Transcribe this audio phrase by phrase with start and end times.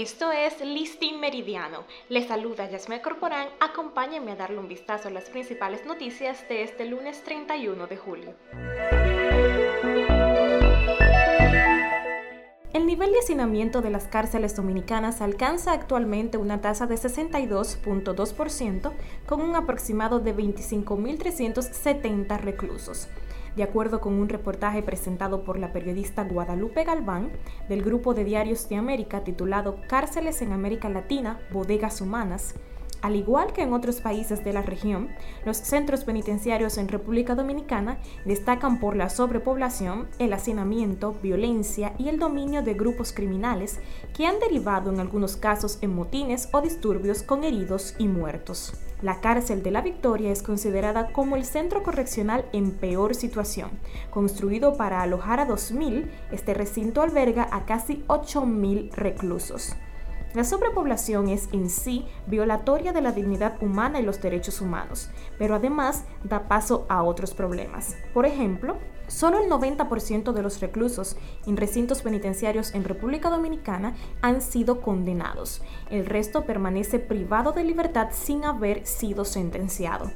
[0.00, 1.84] Esto es Listín Meridiano.
[2.08, 3.48] Les saluda Yasmel Corporán.
[3.60, 8.34] Acompáñenme a darle un vistazo a las principales noticias de este lunes 31 de julio.
[12.72, 18.92] El nivel de hacinamiento de las cárceles dominicanas alcanza actualmente una tasa de 62.2%
[19.26, 23.06] con un aproximado de 25.370 reclusos
[23.56, 27.32] de acuerdo con un reportaje presentado por la periodista Guadalupe Galván
[27.68, 32.54] del grupo de diarios de América titulado Cárceles en América Latina, Bodegas Humanas,
[33.02, 35.08] al igual que en otros países de la región,
[35.44, 42.18] los centros penitenciarios en República Dominicana destacan por la sobrepoblación, el hacinamiento, violencia y el
[42.18, 43.80] dominio de grupos criminales
[44.14, 48.74] que han derivado en algunos casos en motines o disturbios con heridos y muertos.
[49.02, 53.70] La cárcel de la Victoria es considerada como el centro correccional en peor situación.
[54.10, 59.74] Construido para alojar a 2.000, este recinto alberga a casi 8.000 reclusos.
[60.34, 65.56] La sobrepoblación es en sí violatoria de la dignidad humana y los derechos humanos, pero
[65.56, 67.96] además da paso a otros problemas.
[68.14, 68.76] Por ejemplo,
[69.10, 75.62] Solo el 90% de los reclusos en recintos penitenciarios en República Dominicana han sido condenados.
[75.90, 80.12] El resto permanece privado de libertad sin haber sido sentenciado.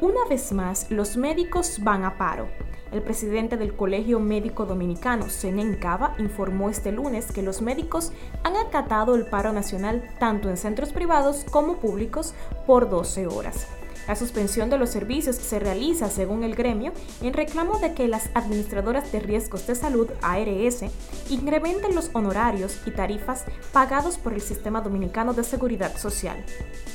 [0.00, 2.48] Una vez más, los médicos van a paro.
[2.90, 8.10] El presidente del Colegio Médico Dominicano, Senen Cava, informó este lunes que los médicos
[8.42, 12.32] han acatado el paro nacional tanto en centros privados como públicos
[12.66, 13.68] por 12 horas.
[14.10, 18.28] La suspensión de los servicios se realiza, según el gremio, en reclamo de que las
[18.34, 20.82] administradoras de riesgos de salud, ARS,
[21.28, 26.44] incrementen los honorarios y tarifas pagados por el Sistema Dominicano de Seguridad Social.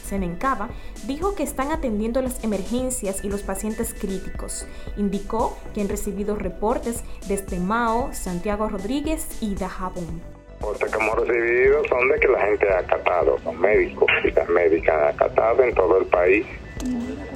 [0.06, 0.68] Senencaba
[1.08, 4.68] dijo que están atendiendo las emergencias y los pacientes críticos.
[4.98, 10.22] Indicó que han recibido reportes desde Mao, Santiago Rodríguez y Dajabón.
[10.60, 14.50] Los que hemos recibido son de que la gente ha acatado, los médicos y las
[14.50, 16.46] médicas han acatado en todo el país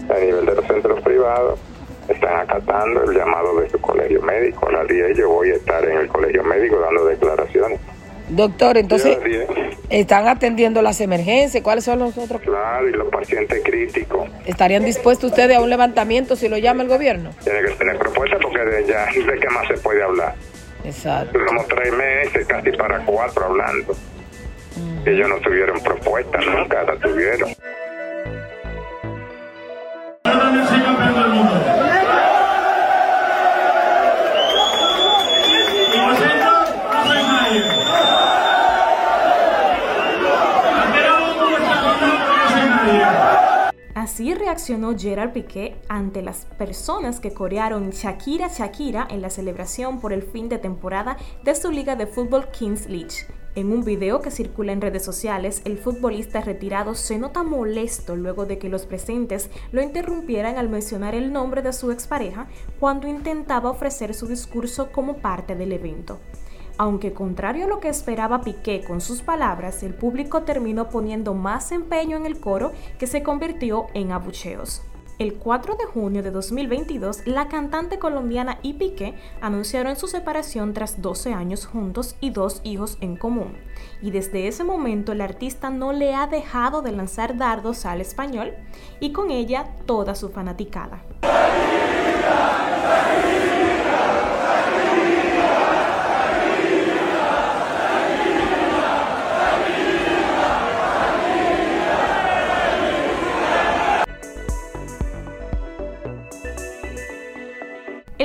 [0.10, 1.60] a nivel de los centros privados
[2.08, 4.70] están acatando el llamado de su colegio médico.
[4.72, 7.80] La día yo voy a estar en el colegio médico dando declaraciones.
[8.30, 9.18] Doctor, entonces,
[9.90, 11.64] ¿están atendiendo las emergencias?
[11.64, 12.42] ¿Cuáles son los otros?
[12.42, 14.30] Claro, y los pacientes críticos.
[14.46, 17.32] ¿Estarían dispuestos ustedes a un levantamiento si lo llama el gobierno?
[17.44, 20.36] Tiene que tener propuesta porque de ya de qué más se puede hablar.
[20.84, 21.40] Exacto.
[21.46, 23.94] Como tres meses, casi para cuatro hablando.
[24.78, 25.08] Mm.
[25.08, 27.50] Ellos no tuvieron propuesta, nunca la tuvieron.
[44.10, 50.14] Así reaccionó Gerard Piqué ante las personas que corearon Shakira Shakira en la celebración por
[50.14, 53.28] el fin de temporada de su liga de fútbol Kings League.
[53.54, 58.48] En un video que circula en redes sociales, el futbolista retirado se nota molesto luego
[58.48, 62.48] de que los presentes lo interrumpieran al mencionar el nombre de su expareja
[62.80, 66.18] cuando intentaba ofrecer su discurso como parte del evento.
[66.80, 71.74] Aunque contrario a lo que esperaba Piqué con sus palabras, el público terminó poniendo más
[71.74, 74.82] empeño en el coro que se convirtió en abucheos.
[75.18, 81.02] El 4 de junio de 2022, la cantante colombiana y Piqué anunciaron su separación tras
[81.02, 83.58] 12 años juntos y dos hijos en común.
[84.02, 88.54] Y desde ese momento el artista no le ha dejado de lanzar dardos al español
[89.02, 91.04] y con ella toda su fanaticada.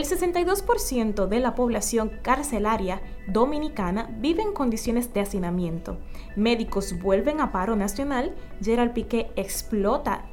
[0.05, 5.97] El 62% de la población carcelaria dominicana vive en condiciones de hacinamiento.
[6.37, 10.27] Médicos vuelven a paro nacional, Gerald Piqué explota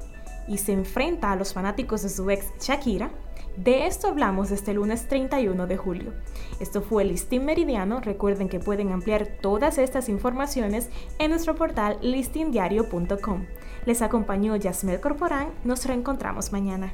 [0.46, 3.12] y se enfrenta a los fanáticos de su ex Shakira.
[3.56, 6.14] De esto hablamos este lunes 31 de julio.
[6.60, 8.02] Esto fue el Listín Meridiano.
[8.02, 13.46] Recuerden que pueden ampliar todas estas informaciones en nuestro portal listindiario.com.
[13.86, 15.54] Les acompañó Yasmel Corporán.
[15.64, 16.94] Nos reencontramos mañana.